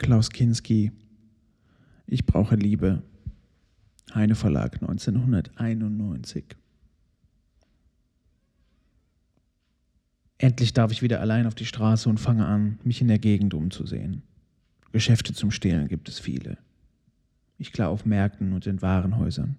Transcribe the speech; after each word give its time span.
Klaus 0.00 0.30
Kinski. 0.30 0.92
Ich 2.06 2.24
brauche 2.24 2.56
Liebe. 2.56 3.02
Heine 4.14 4.34
Verlag 4.34 4.80
1991. 4.80 6.56
Endlich 10.38 10.72
darf 10.72 10.90
ich 10.90 11.02
wieder 11.02 11.20
allein 11.20 11.46
auf 11.46 11.54
die 11.54 11.66
Straße 11.66 12.08
und 12.08 12.18
fange 12.18 12.46
an, 12.46 12.78
mich 12.82 13.02
in 13.02 13.08
der 13.08 13.18
Gegend 13.18 13.52
umzusehen. 13.52 14.22
Geschäfte 14.90 15.34
zum 15.34 15.50
Stehlen 15.50 15.86
gibt 15.86 16.08
es 16.08 16.18
viele. 16.18 16.56
Ich 17.58 17.70
klaue 17.70 17.90
auf 17.90 18.06
Märkten 18.06 18.54
und 18.54 18.66
in 18.66 18.80
Warenhäusern. 18.80 19.56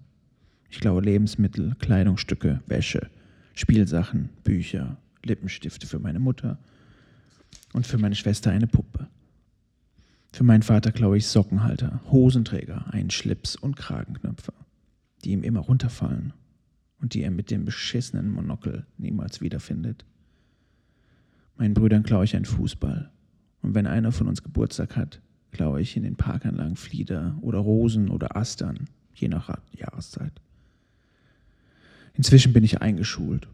Ich 0.68 0.80
klaue 0.80 1.02
Lebensmittel, 1.02 1.76
Kleidungsstücke, 1.78 2.62
Wäsche, 2.66 3.08
Spielsachen, 3.54 4.28
Bücher, 4.42 4.96
Lippenstifte 5.22 5.86
für 5.86 6.00
meine 6.00 6.18
Mutter 6.18 6.58
und 7.72 7.86
für 7.86 7.98
meine 7.98 8.16
Schwester 8.16 8.50
eine 8.50 8.66
Puppe. 8.66 9.06
Für 10.32 10.44
meinen 10.44 10.62
Vater 10.62 10.92
klaue 10.92 11.18
ich 11.18 11.26
Sockenhalter, 11.26 12.00
Hosenträger, 12.10 12.86
einen 12.92 13.10
Schlips 13.10 13.54
und 13.54 13.76
Kragenknöpfe, 13.76 14.54
die 15.24 15.32
ihm 15.32 15.42
immer 15.42 15.60
runterfallen 15.60 16.32
und 17.00 17.12
die 17.12 17.22
er 17.22 17.30
mit 17.30 17.50
dem 17.50 17.66
beschissenen 17.66 18.30
Monokel 18.30 18.86
niemals 18.96 19.42
wiederfindet. 19.42 20.06
Meinen 21.56 21.74
Brüdern 21.74 22.02
klaue 22.02 22.24
ich 22.24 22.34
einen 22.34 22.46
Fußball. 22.46 23.10
Und 23.60 23.74
wenn 23.74 23.86
einer 23.86 24.10
von 24.10 24.26
uns 24.26 24.42
Geburtstag 24.42 24.96
hat, 24.96 25.20
klaue 25.50 25.82
ich 25.82 25.98
in 25.98 26.02
den 26.02 26.16
Parkanlagen 26.16 26.76
Flieder 26.76 27.36
oder 27.42 27.58
Rosen 27.58 28.08
oder 28.08 28.34
Astern, 28.34 28.88
je 29.14 29.28
nach 29.28 29.54
Jahreszeit. 29.72 30.32
Inzwischen 32.14 32.54
bin 32.54 32.64
ich 32.64 32.80
eingeschult. 32.80 33.48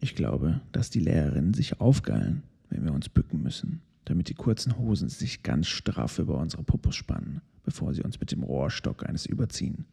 Ich 0.00 0.14
glaube, 0.14 0.60
dass 0.72 0.88
die 0.88 1.00
Lehrerinnen 1.00 1.52
sich 1.52 1.78
aufgeilen, 1.78 2.42
wenn 2.70 2.84
wir 2.84 2.94
uns 2.94 3.10
bücken 3.10 3.42
müssen 3.42 3.82
damit 4.26 4.28
die 4.28 4.42
kurzen 4.42 4.76
Hosen 4.76 5.08
sich 5.08 5.42
ganz 5.44 5.68
straff 5.68 6.18
über 6.18 6.38
unsere 6.38 6.64
Popos 6.64 6.96
spannen, 6.96 7.42
bevor 7.64 7.94
sie 7.94 8.02
uns 8.02 8.18
mit 8.18 8.32
dem 8.32 8.42
Rohrstock 8.42 9.08
eines 9.08 9.24
überziehen. 9.26 9.84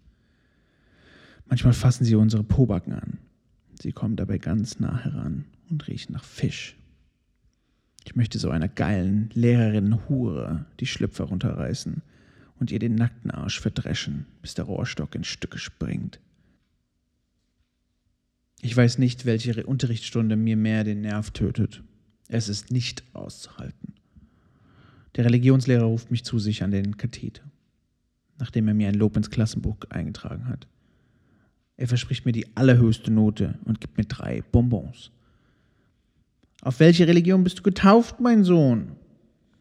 Manchmal 1.45 1.73
fassen 1.73 2.03
sie 2.03 2.16
unsere 2.16 2.44
Pobacken 2.44 2.94
an. 2.94 3.20
Sie 3.80 3.92
kommen 3.92 4.16
dabei 4.16 4.39
ganz 4.39 4.80
nah 4.80 4.98
heran 4.98 5.45
und 5.70 5.88
riechen 5.88 6.14
nach 6.14 6.23
Fisch. 6.23 6.76
Ich 8.06 8.16
möchte 8.16 8.39
so 8.39 8.50
einer 8.50 8.67
geilen 8.67 9.30
Lehrerin 9.34 10.09
Hure 10.09 10.66
die 10.80 10.88
Schlüpfer 10.88 11.26
runterreißen 11.26 12.02
und 12.59 12.72
ihr 12.72 12.80
den 12.80 12.95
nackten 12.95 13.30
Arsch 13.30 13.59
verdreschen, 13.59 14.26
bis 14.42 14.56
der 14.56 14.66
Rohrstock 14.66 15.14
in 15.16 15.23
Stücke 15.23 15.59
springt. 15.59 16.20
Ich 18.61 18.76
weiß 18.76 18.98
nicht, 18.98 19.26
welche 19.26 19.66
Unterrichtsstunde 19.66 20.36
mir 20.38 20.58
mehr 20.58 20.84
den 20.84 21.02
Nerv 21.02 21.31
tötet. 21.31 21.84
Es 22.30 22.50
ist 22.50 22.72
nicht 22.72 23.04
auszuhalten. 23.14 23.94
Der 25.16 25.25
Religionslehrer 25.25 25.83
ruft 25.83 26.11
mich 26.11 26.23
zu 26.23 26.39
sich 26.39 26.64
an 26.64 26.72
den 26.72 26.97
Katheter, 26.97 27.44
nachdem 28.39 28.67
er 28.67 28.73
mir 28.73 28.88
ein 28.88 28.95
Lob 28.95 29.16
ins 29.16 29.30
Klassenbuch 29.30 29.78
eingetragen 29.89 30.47
hat. 30.47 30.67
Er 31.78 31.88
verspricht 31.88 32.25
mir 32.25 32.31
die 32.31 32.55
allerhöchste 32.55 33.11
Note 33.11 33.59
und 33.66 33.81
gibt 33.81 33.97
mir 33.97 34.05
drei 34.05 34.42
Bonbons. 34.52 35.11
Auf 36.61 36.80
welche 36.80 37.08
Religion 37.08 37.44
bist 37.44 37.59
du 37.59 37.64
getauft, 37.64 38.20
mein 38.20 38.44
Sohn? 38.44 38.94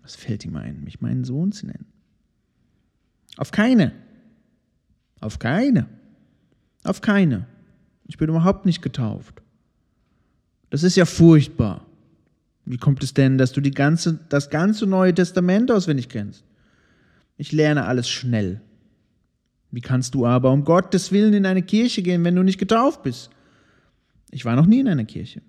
Was 0.03 0.15
fällt 0.15 0.45
ihm 0.45 0.57
ein, 0.57 0.85
mich 0.85 1.01
meinen 1.01 1.25
Sohn 1.25 1.53
zu 1.53 1.67
nennen? 1.67 1.87
Auf 3.37 3.51
keine. 3.51 3.93
Auf 5.21 5.39
keine. 5.39 5.89
Auf 6.85 7.01
keine. 7.01 7.47
Ich 8.07 8.19
bin 8.19 8.29
überhaupt 8.29 8.67
nicht 8.67 8.83
getauft. 8.83 9.43
Das 10.71 10.83
ist 10.83 10.97
ja 10.97 11.05
furchtbar. 11.05 11.87
Wie 12.65 12.77
kommt 12.77 13.03
es 13.03 13.15
denn, 13.15 13.39
dass 13.39 13.53
du 13.53 13.61
die 13.61 13.73
ganze, 13.73 14.21
das 14.29 14.51
ganze 14.51 14.87
Neue 14.87 15.15
Testament 15.15 15.71
auswendig 15.71 16.09
kennst? 16.09 16.45
Ich 17.37 17.53
lerne 17.53 17.87
alles 17.87 18.09
schnell. 18.09 18.61
Wie 19.71 19.81
kannst 19.81 20.15
du 20.15 20.27
aber 20.27 20.53
um 20.53 20.65
Gottes 20.65 21.13
Willen 21.13 21.33
in 21.33 21.47
eine 21.47 21.63
Kirche 21.63 22.03
gehen, 22.03 22.23
wenn 22.25 22.37
du 22.37 22.43
nicht 22.43 22.59
getauft 22.59 23.03
bist? 23.03 23.31
Ich 24.31 24.45
war 24.45 24.55
noch 24.55 24.67
nie 24.67 24.81
in 24.81 24.89
einer 24.89 25.05
Kirche. 25.05 25.43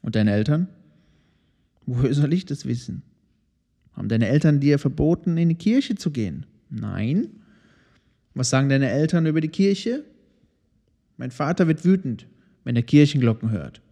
Und 0.00 0.14
deine 0.14 0.32
Eltern? 0.32 0.68
Woher 1.84 2.14
soll 2.14 2.32
ich 2.32 2.46
das 2.46 2.64
wissen? 2.64 3.02
Haben 3.92 4.08
deine 4.08 4.28
Eltern 4.28 4.60
dir 4.60 4.78
verboten, 4.78 5.36
in 5.36 5.48
die 5.48 5.56
Kirche 5.56 5.96
zu 5.96 6.10
gehen? 6.10 6.46
Nein. 6.70 7.28
Was 8.34 8.50
sagen 8.50 8.68
deine 8.68 8.90
Eltern 8.90 9.26
über 9.26 9.40
die 9.40 9.48
Kirche? 9.48 10.04
Mein 11.16 11.30
Vater 11.30 11.68
wird 11.68 11.84
wütend, 11.84 12.26
wenn 12.64 12.76
er 12.76 12.82
Kirchenglocken 12.82 13.50
hört. 13.50 13.82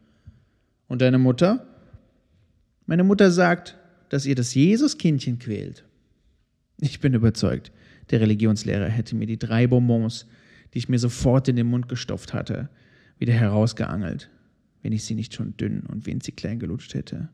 Und 0.88 1.02
deine 1.02 1.18
Mutter? 1.18 1.66
Meine 2.90 3.04
Mutter 3.04 3.30
sagt, 3.30 3.78
dass 4.08 4.26
ihr 4.26 4.34
das 4.34 4.52
Jesuskindchen 4.52 5.38
quält. 5.38 5.84
Ich 6.80 6.98
bin 6.98 7.14
überzeugt, 7.14 7.70
der 8.10 8.20
Religionslehrer 8.20 8.88
hätte 8.88 9.14
mir 9.14 9.26
die 9.26 9.38
drei 9.38 9.68
Bonbons, 9.68 10.26
die 10.74 10.78
ich 10.78 10.88
mir 10.88 10.98
sofort 10.98 11.46
in 11.46 11.54
den 11.54 11.68
Mund 11.68 11.88
gestopft 11.88 12.34
hatte, 12.34 12.68
wieder 13.16 13.32
herausgeangelt, 13.32 14.28
wenn 14.82 14.90
ich 14.90 15.04
sie 15.04 15.14
nicht 15.14 15.34
schon 15.34 15.56
dünn 15.56 15.86
und 15.86 16.04
winzig 16.06 16.34
klein 16.34 16.58
gelutscht 16.58 16.94
hätte. 16.94 17.28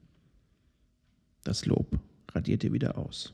Das 1.43 1.65
Lob 1.65 2.01
radierte 2.33 2.75
wieder 2.75 2.99
aus. 2.99 3.33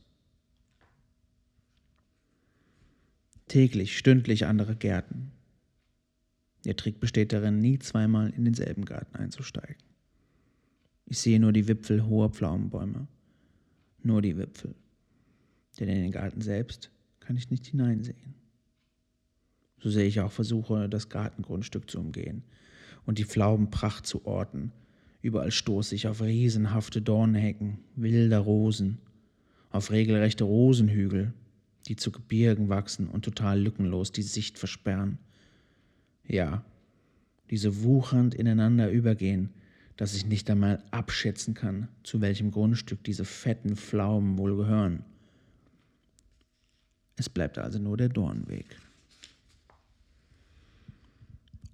Täglich, 3.48 3.98
stündlich 3.98 4.46
andere 4.46 4.76
Gärten. 4.76 5.32
Der 6.66 6.76
Trick 6.76 7.00
besteht 7.00 7.32
darin, 7.32 7.58
nie 7.58 7.80
zweimal 7.80 8.30
in 8.30 8.44
denselben 8.44 8.84
Garten 8.84 9.16
einzusteigen. 9.16 9.74
Ich 11.12 11.18
sehe 11.18 11.38
nur 11.38 11.52
die 11.52 11.68
Wipfel 11.68 12.06
hoher 12.06 12.30
Pflaumenbäume. 12.30 13.06
Nur 14.02 14.22
die 14.22 14.38
Wipfel. 14.38 14.74
Denn 15.78 15.88
in 15.90 16.00
den 16.04 16.10
Garten 16.10 16.40
selbst 16.40 16.90
kann 17.20 17.36
ich 17.36 17.50
nicht 17.50 17.66
hineinsehen. 17.66 18.32
So 19.78 19.90
sehe 19.90 20.06
ich 20.06 20.22
auch 20.22 20.32
Versuche, 20.32 20.88
das 20.88 21.10
Gartengrundstück 21.10 21.90
zu 21.90 22.00
umgehen 22.00 22.44
und 23.04 23.18
die 23.18 23.26
Pflaumenpracht 23.26 24.06
zu 24.06 24.24
orten. 24.24 24.72
Überall 25.20 25.50
stoße 25.50 25.94
ich 25.94 26.08
auf 26.08 26.22
riesenhafte 26.22 27.02
Dornhecken, 27.02 27.80
wilder 27.94 28.38
Rosen, 28.38 28.96
auf 29.68 29.90
regelrechte 29.90 30.44
Rosenhügel, 30.44 31.34
die 31.88 31.96
zu 31.96 32.10
Gebirgen 32.10 32.70
wachsen 32.70 33.06
und 33.06 33.22
total 33.22 33.60
lückenlos 33.60 34.12
die 34.12 34.22
Sicht 34.22 34.56
versperren. 34.56 35.18
Ja, 36.26 36.64
diese 37.50 37.82
wuchernd 37.82 38.34
ineinander 38.34 38.90
übergehen, 38.90 39.50
dass 40.02 40.14
ich 40.14 40.26
nicht 40.26 40.50
einmal 40.50 40.82
abschätzen 40.90 41.54
kann, 41.54 41.86
zu 42.02 42.20
welchem 42.20 42.50
Grundstück 42.50 43.04
diese 43.04 43.24
fetten 43.24 43.76
Pflaumen 43.76 44.36
wohl 44.36 44.56
gehören. 44.56 45.04
Es 47.14 47.28
bleibt 47.28 47.56
also 47.56 47.78
nur 47.78 47.96
der 47.96 48.08
Dornweg. 48.08 48.66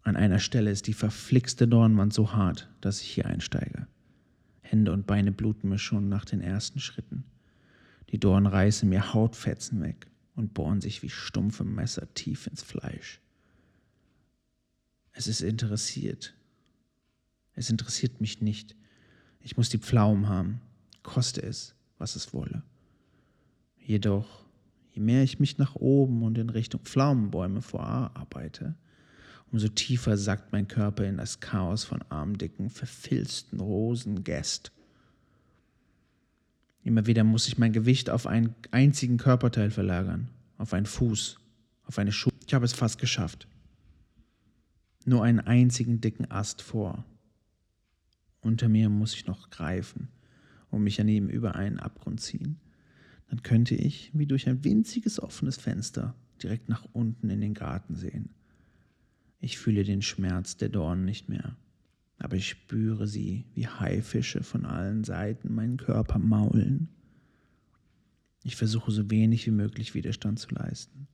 An 0.03 0.15
einer 0.15 0.41
Stelle 0.41 0.71
ist 0.71 0.89
die 0.89 0.93
verflixte 0.93 1.67
Dornwand 1.67 2.13
so 2.13 2.35
hart, 2.35 2.69
dass 2.83 3.01
ich 3.01 3.09
hier 3.09 3.25
einsteige. 3.25 3.87
Hände 4.61 4.93
und 4.93 5.07
Beine 5.07 5.33
bluten 5.33 5.71
mir 5.71 5.79
schon 5.79 6.11
nach 6.11 6.27
den 6.27 6.43
ersten 6.43 6.81
Schritten. 6.81 7.25
Die 8.11 8.21
Dornen 8.21 8.47
reißen 8.47 8.87
mir 8.87 9.15
Hautfetzen 9.15 9.81
weg 9.81 10.07
und 10.35 10.53
bohren 10.53 10.83
sich 10.83 11.03
wie 11.03 11.09
stumpfe 11.09 11.65
Messer 11.65 12.13
tief 12.13 12.47
ins 12.47 12.63
Fleisch. 12.63 13.23
Es 15.13 15.29
ist 15.29 15.41
interessiert, 15.41 16.35
es 17.59 17.71
interessiert 17.71 18.21
mich 18.21 18.41
nicht. 18.41 18.77
Ich 19.41 19.57
muss 19.57 19.69
die 19.69 19.79
Pflaumen 19.79 20.29
haben, 20.29 20.61
koste 21.03 21.43
es, 21.43 21.75
was 21.99 22.15
es 22.15 22.33
wolle. 22.33 22.63
Jedoch, 23.79 24.45
je 24.93 25.03
mehr 25.03 25.25
ich 25.25 25.41
mich 25.41 25.59
nach 25.59 25.75
oben 25.75 26.23
und 26.23 26.39
in 26.39 26.51
Richtung 26.51 26.83
Pflaumenbäume 26.83 27.61
vorarbeite, 27.61 28.77
umso 29.51 29.67
tiefer 29.69 30.17
sackt 30.17 30.53
mein 30.53 30.69
Körper 30.69 31.05
in 31.05 31.17
das 31.17 31.41
Chaos 31.41 31.83
von 31.83 32.01
armdicken, 32.11 32.71
verfilzten 32.71 33.59
Rosengäst. 33.59 34.71
Immer 36.85 37.07
wieder 37.07 37.25
muss 37.25 37.49
ich 37.49 37.59
mein 37.59 37.73
Gewicht 37.73 38.09
auf 38.09 38.29
einen 38.29 38.55
einzigen 38.71 39.17
Körperteil 39.17 39.73
verlagern, 39.73 40.29
auf 40.59 40.73
einen 40.75 40.87
Fuß, 40.87 41.41
auf 41.85 41.99
eine 41.99 42.13
Schuhe. 42.13 42.33
Ich 42.47 42.55
habe 42.55 42.65
es 42.65 42.73
fast 42.73 43.01
geschafft. 43.01 43.49
Nur 45.05 45.25
einen 45.25 45.41
einzigen 45.41 46.01
dicken 46.01 46.31
Ast 46.31 46.63
vor, 46.63 47.05
unter 48.41 48.69
mir 48.69 48.89
muss 48.89 49.15
ich 49.15 49.27
noch 49.27 49.51
greifen 49.51 50.09
und 50.71 50.83
mich 50.83 51.01
an 51.01 51.09
ihm 51.09 51.29
über 51.29 51.55
einen 51.55 51.79
Abgrund 51.79 52.21
ziehen. 52.21 52.61
Dann 53.29 53.43
könnte 53.43 53.75
ich, 53.75 54.11
wie 54.15 54.27
durch 54.27 54.49
ein 54.49 54.65
winziges 54.65 55.21
offenes 55.21 55.57
Fenster, 55.57 56.15
direkt 56.43 56.69
nach 56.69 56.87
unten 56.93 57.31
in 57.31 57.41
den 57.41 57.55
Garten 57.55 57.95
sehen. 57.95 58.31
Ich 59.41 59.59
fühle 59.59 59.85
den 59.85 60.03
Schmerz 60.03 60.57
der 60.57 60.69
Dornen 60.69 61.05
nicht 61.05 61.29
mehr, 61.29 61.57
aber 62.19 62.37
ich 62.37 62.49
spüre 62.49 63.07
sie 63.07 63.45
wie 63.55 63.69
Haifische 63.69 64.43
von 64.43 64.65
allen 64.65 65.05
Seiten 65.05 65.55
meinen 65.55 65.77
Körper 65.77 66.19
maulen. 66.19 66.89
Ich 68.43 68.57
versuche 68.57 68.91
so 68.91 69.11
wenig 69.11 69.47
wie 69.47 69.53
möglich 69.53 69.95
Widerstand 69.95 70.39
zu 70.39 70.55
leisten, 70.55 71.07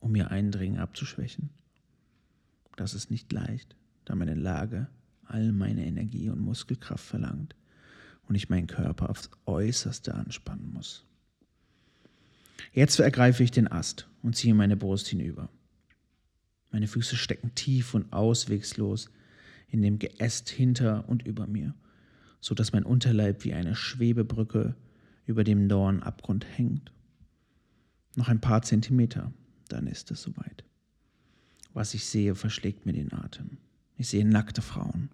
um 0.00 0.14
ihr 0.14 0.30
Eindringen 0.30 0.78
abzuschwächen. 0.78 1.50
Das 2.76 2.94
ist 2.94 3.10
nicht 3.10 3.32
leicht, 3.32 3.76
da 4.04 4.14
meine 4.14 4.34
Lage 4.34 4.88
all 5.34 5.50
meine 5.50 5.84
Energie 5.84 6.30
und 6.30 6.40
Muskelkraft 6.40 7.04
verlangt 7.04 7.56
und 8.28 8.36
ich 8.36 8.48
meinen 8.48 8.68
Körper 8.68 9.10
aufs 9.10 9.30
äußerste 9.46 10.14
anspannen 10.14 10.72
muss. 10.72 11.04
Jetzt 12.72 13.00
ergreife 13.00 13.42
ich 13.42 13.50
den 13.50 13.70
Ast 13.70 14.08
und 14.22 14.36
ziehe 14.36 14.54
meine 14.54 14.76
Brust 14.76 15.08
hinüber. 15.08 15.48
Meine 16.70 16.86
Füße 16.86 17.16
stecken 17.16 17.54
tief 17.56 17.94
und 17.94 18.12
auswegslos 18.12 19.10
in 19.68 19.82
dem 19.82 19.98
Geäst 19.98 20.48
hinter 20.48 21.08
und 21.08 21.26
über 21.26 21.48
mir, 21.48 21.74
so 22.40 22.54
dass 22.54 22.72
mein 22.72 22.84
Unterleib 22.84 23.44
wie 23.44 23.54
eine 23.54 23.74
Schwebebrücke 23.74 24.76
über 25.26 25.42
dem 25.42 25.68
Dornabgrund 25.68 26.46
hängt. 26.56 26.92
Noch 28.14 28.28
ein 28.28 28.40
paar 28.40 28.62
Zentimeter, 28.62 29.32
dann 29.68 29.88
ist 29.88 30.12
es 30.12 30.22
soweit. 30.22 30.64
Was 31.72 31.92
ich 31.94 32.04
sehe, 32.04 32.36
verschlägt 32.36 32.86
mir 32.86 32.92
den 32.92 33.12
Atem. 33.12 33.58
Ich 33.96 34.08
sehe 34.08 34.24
nackte 34.24 34.62
Frauen. 34.62 35.10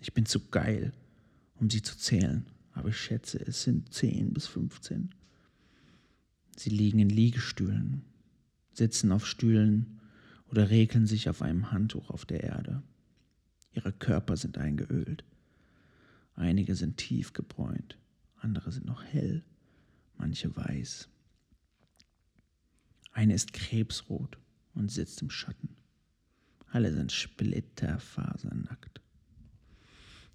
Ich 0.00 0.12
bin 0.14 0.26
zu 0.26 0.48
geil, 0.48 0.92
um 1.54 1.70
sie 1.70 1.82
zu 1.82 1.96
zählen, 1.96 2.46
aber 2.72 2.90
ich 2.90 2.98
schätze, 2.98 3.38
es 3.38 3.62
sind 3.62 3.92
zehn 3.92 4.32
bis 4.32 4.46
fünfzehn. 4.46 5.14
Sie 6.56 6.70
liegen 6.70 6.98
in 6.98 7.10
Liegestühlen, 7.10 8.04
sitzen 8.72 9.12
auf 9.12 9.26
Stühlen 9.26 10.00
oder 10.46 10.70
regeln 10.70 11.06
sich 11.06 11.28
auf 11.28 11.42
einem 11.42 11.70
Handtuch 11.70 12.10
auf 12.10 12.24
der 12.24 12.44
Erde. 12.44 12.82
Ihre 13.72 13.92
Körper 13.92 14.36
sind 14.36 14.58
eingeölt. 14.58 15.24
Einige 16.34 16.74
sind 16.74 16.98
tief 16.98 17.32
gebräunt, 17.32 17.98
andere 18.36 18.70
sind 18.72 18.86
noch 18.86 19.02
hell, 19.02 19.42
manche 20.18 20.54
weiß. 20.54 21.08
Eine 23.12 23.34
ist 23.34 23.54
krebsrot 23.54 24.38
und 24.74 24.90
sitzt 24.90 25.22
im 25.22 25.30
Schatten. 25.30 25.76
Alle 26.66 26.92
sind 26.92 27.12
splitterfasernackt. 27.12 29.00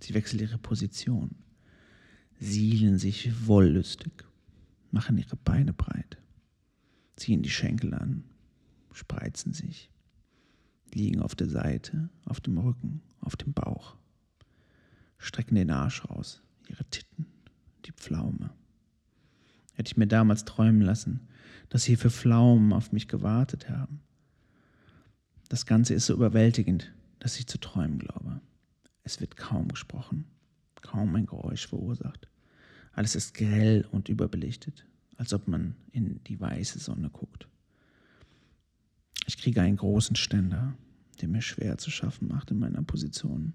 Sie 0.02 0.14
wechseln 0.16 0.40
ihre 0.40 0.58
Position, 0.58 1.36
sielen 2.40 2.98
sich 2.98 3.48
wollüstig, 3.48 4.26
machen 4.90 5.18
ihre 5.18 5.36
Beine 5.36 5.74
breit, 5.74 6.18
ziehen 7.16 7.44
die 7.44 7.52
Schenkel 7.52 7.94
an, 7.94 8.24
spreizen 8.92 9.54
sich, 9.54 9.92
liegen 10.92 11.22
auf 11.22 11.36
der 11.36 11.48
Seite, 11.48 12.10
auf 12.26 12.42
dem 12.42 12.58
Rücken, 12.58 13.02
auf 13.20 13.36
dem 13.36 13.54
Bauch, 13.54 13.96
strecken 15.20 15.56
den 15.56 15.70
Arsch 15.70 16.04
raus, 16.10 16.42
ihre 16.68 16.86
Titten, 16.86 17.28
die 17.86 17.92
Pflaume. 17.92 18.50
Hätte 19.74 19.92
ich 19.92 19.98
mir 19.98 20.08
damals 20.08 20.46
träumen 20.46 20.82
lassen, 20.82 21.28
dass 21.70 21.86
hier 21.86 21.98
für 21.98 22.10
Pflaumen 22.10 22.74
auf 22.74 22.92
mich 22.92 23.08
gewartet 23.08 23.70
haben. 23.70 24.02
Das 25.48 25.66
Ganze 25.68 25.94
ist 25.94 26.08
so 26.08 26.14
überwältigend, 26.14 26.92
dass 27.20 27.38
ich 27.38 27.46
zu 27.46 27.60
träumen 27.60 28.00
glaube. 28.00 28.42
Es 29.04 29.20
wird 29.20 29.38
kaum 29.38 29.68
gesprochen, 29.68 30.26
kaum 30.82 31.16
ein 31.16 31.26
Geräusch 31.26 31.68
verursacht. 31.68 32.30
Alles 32.94 33.16
ist 33.16 33.34
grell 33.34 33.88
und 33.92 34.10
überbelichtet, 34.10 34.86
als 35.18 35.34
ob 35.34 35.48
man 35.48 35.76
in 35.92 36.24
die 36.26 36.40
weiße 36.40 36.80
Sonne 36.80 37.10
guckt. 37.10 37.48
Ich 39.28 39.38
kriege 39.38 39.62
einen 39.62 39.78
großen 39.78 40.16
Ständer, 40.16 40.76
der 41.22 41.30
mir 41.30 41.42
schwer 41.42 41.78
zu 41.78 41.92
schaffen 41.92 42.28
macht 42.28 42.52
in 42.52 42.60
meiner 42.60 42.84
Position 42.84 43.54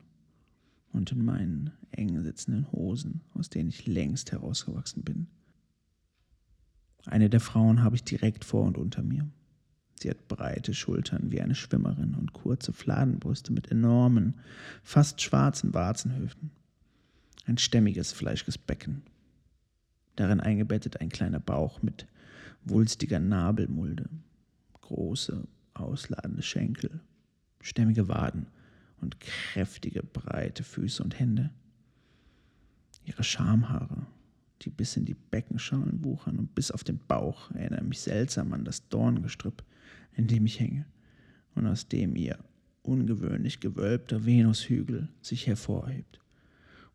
und 0.92 1.12
in 1.12 1.24
meinen 1.24 1.72
eng 1.90 2.22
sitzenden 2.22 2.70
Hosen, 2.72 3.20
aus 3.34 3.50
denen 3.50 3.68
ich 3.68 3.86
längst 3.86 4.32
herausgewachsen 4.32 5.02
bin. 5.02 5.26
Eine 7.04 7.30
der 7.30 7.40
Frauen 7.40 7.82
habe 7.82 7.96
ich 7.96 8.04
direkt 8.04 8.44
vor 8.44 8.64
und 8.64 8.78
unter 8.78 9.02
mir. 9.02 9.28
Sie 9.98 10.10
hat 10.10 10.28
breite 10.28 10.74
Schultern 10.74 11.30
wie 11.30 11.40
eine 11.40 11.54
Schwimmerin 11.54 12.14
und 12.14 12.32
kurze 12.32 12.72
Fladenbrüste 12.72 13.52
mit 13.52 13.70
enormen, 13.70 14.34
fast 14.82 15.22
schwarzen 15.22 15.72
Warzenhöfen. 15.72 16.50
Ein 17.46 17.58
stämmiges, 17.58 18.12
fleischiges 18.12 18.58
Becken. 18.58 19.02
Darin 20.16 20.40
eingebettet 20.40 21.00
ein 21.00 21.08
kleiner 21.08 21.40
Bauch 21.40 21.82
mit 21.82 22.06
wulstiger 22.64 23.20
Nabelmulde, 23.20 24.08
große, 24.80 25.46
ausladende 25.74 26.42
Schenkel, 26.42 27.00
stämmige 27.60 28.08
Waden 28.08 28.46
und 29.00 29.20
kräftige, 29.20 30.02
breite 30.02 30.62
Füße 30.62 31.02
und 31.02 31.18
Hände. 31.18 31.50
Ihre 33.04 33.22
Schamhaare 33.22 34.06
die 34.62 34.70
bis 34.70 34.96
in 34.96 35.04
die 35.04 35.14
Beckenschalen 35.14 36.04
wuchern 36.04 36.38
und 36.38 36.54
bis 36.54 36.70
auf 36.70 36.84
den 36.84 36.98
Bauch 36.98 37.50
erinnern 37.52 37.88
mich 37.88 38.00
seltsam 38.00 38.52
an 38.52 38.64
das 38.64 38.88
Dorngestrüpp, 38.88 39.62
in 40.16 40.26
dem 40.26 40.46
ich 40.46 40.58
hänge 40.58 40.86
und 41.54 41.66
aus 41.66 41.88
dem 41.88 42.16
ihr 42.16 42.38
ungewöhnlich 42.82 43.60
gewölbter 43.60 44.24
Venushügel 44.24 45.08
sich 45.20 45.46
hervorhebt, 45.46 46.20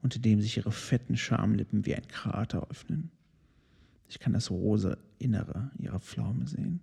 unter 0.01 0.19
dem 0.19 0.41
sich 0.41 0.57
ihre 0.57 0.71
fetten 0.71 1.17
Schamlippen 1.17 1.85
wie 1.85 1.95
ein 1.95 2.07
Krater 2.07 2.67
öffnen. 2.69 3.11
Ich 4.09 4.19
kann 4.19 4.33
das 4.33 4.51
rosa 4.51 4.97
Innere 5.19 5.71
ihrer 5.77 5.99
Pflaume 5.99 6.47
sehen, 6.47 6.81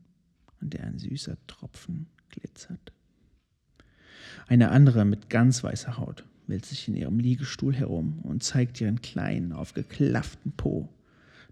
an 0.61 0.71
der 0.71 0.85
ein 0.85 0.99
süßer 0.99 1.37
Tropfen 1.47 2.07
glitzert. 2.31 2.93
Eine 4.47 4.71
andere 4.71 5.05
mit 5.05 5.29
ganz 5.29 5.63
weißer 5.63 5.99
Haut 5.99 6.25
wälzt 6.47 6.71
sich 6.71 6.89
in 6.89 6.95
ihrem 6.95 7.19
Liegestuhl 7.19 7.75
herum 7.75 8.21
und 8.21 8.43
zeigt 8.43 8.81
ihren 8.81 9.03
kleinen, 9.03 9.53
aufgeklafften 9.53 10.53
Po, 10.53 10.89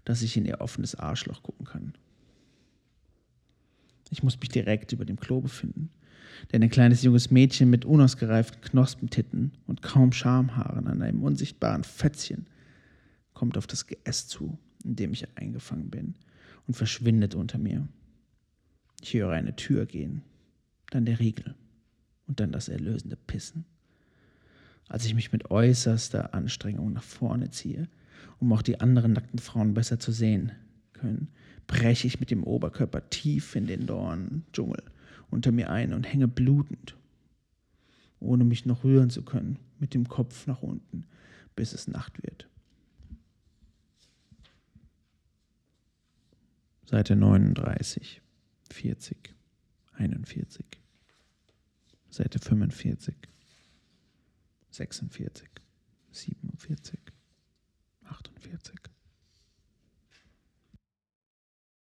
dass 0.05 0.21
ich 0.21 0.37
in 0.37 0.45
ihr 0.45 0.61
offenes 0.61 0.95
Arschloch 0.95 1.43
gucken 1.43 1.65
kann. 1.65 1.93
Ich 4.09 4.23
muss 4.23 4.39
mich 4.39 4.49
direkt 4.49 4.91
über 4.93 5.05
dem 5.05 5.19
Klo 5.19 5.41
befinden, 5.41 5.89
denn 6.51 6.63
ein 6.63 6.69
kleines 6.69 7.01
junges 7.03 7.31
Mädchen 7.31 7.69
mit 7.69 7.85
unausgereiften 7.85 8.61
Knospentitten 8.61 9.53
und 9.65 9.81
kaum 9.81 10.11
Schamhaaren 10.11 10.87
an 10.87 11.01
einem 11.01 11.23
unsichtbaren 11.23 11.83
Fätzchen 11.83 12.47
kommt 13.33 13.57
auf 13.57 13.67
das 13.67 13.87
Geäst 13.87 14.29
zu, 14.29 14.57
in 14.83 14.95
dem 14.95 15.13
ich 15.13 15.27
eingefangen 15.37 15.89
bin, 15.89 16.15
und 16.65 16.73
verschwindet 16.73 17.35
unter 17.35 17.57
mir. 17.57 17.87
Ich 19.01 19.13
höre 19.13 19.31
eine 19.31 19.55
Tür 19.55 19.85
gehen, 19.85 20.23
dann 20.89 21.05
der 21.05 21.19
Riegel 21.19 21.55
und 22.27 22.39
dann 22.39 22.51
das 22.51 22.67
erlösende 22.67 23.15
Pissen 23.15 23.65
als 24.89 25.05
ich 25.05 25.13
mich 25.13 25.31
mit 25.31 25.51
äußerster 25.51 26.33
Anstrengung 26.33 26.93
nach 26.93 27.03
vorne 27.03 27.49
ziehe, 27.49 27.87
um 28.39 28.51
auch 28.53 28.61
die 28.61 28.79
anderen 28.79 29.13
nackten 29.13 29.39
Frauen 29.39 29.73
besser 29.73 29.99
zu 29.99 30.11
sehen 30.11 30.51
können, 30.97 31.29
breche 31.67 32.07
ich 32.07 32.19
mit 32.19 32.31
dem 32.31 32.43
Oberkörper 32.43 33.09
tief 33.09 33.55
in 33.55 33.67
den 33.67 33.87
Dorndschungel 33.87 34.83
unter 35.29 35.51
mir 35.51 35.69
ein 35.69 35.93
und 35.93 36.03
hänge 36.03 36.27
blutend, 36.27 36.95
ohne 38.19 38.43
mich 38.43 38.65
noch 38.65 38.83
rühren 38.83 39.09
zu 39.09 39.23
können, 39.23 39.59
mit 39.79 39.93
dem 39.93 40.07
Kopf 40.07 40.47
nach 40.47 40.61
unten, 40.61 41.05
bis 41.55 41.73
es 41.73 41.87
Nacht 41.87 42.21
wird. 42.23 42.47
Seite 46.85 47.15
39, 47.15 48.21
40, 48.71 49.35
41, 49.93 50.65
Seite 52.09 52.39
45. 52.39 53.15
46, 54.77 55.49
47, 56.11 56.99
48. 58.03 58.96